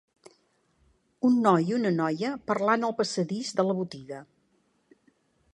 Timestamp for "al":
2.89-2.97